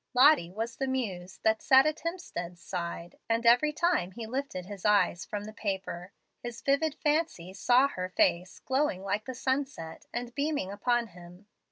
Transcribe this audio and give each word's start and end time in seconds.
Lottie 0.15 0.49
was 0.49 0.77
the 0.77 0.87
muse 0.87 1.37
that 1.43 1.61
sat 1.61 1.85
at 1.85 1.99
Hemstead's 1.99 2.59
side; 2.59 3.19
and 3.29 3.45
every 3.45 3.71
time 3.71 4.13
he 4.13 4.25
lifted 4.25 4.65
his 4.65 4.83
eyes 4.83 5.25
from 5.25 5.43
the 5.43 5.53
paper 5.53 6.11
his 6.41 6.59
vivid 6.61 6.95
fancy 6.95 7.53
saw 7.53 7.87
her 7.89 8.09
face 8.09 8.57
glowing 8.61 9.03
like 9.03 9.25
the 9.25 9.35
sunset, 9.35 10.07
and 10.11 10.33
beaming 10.33 10.71
upon 10.71 11.09
him. 11.09 11.45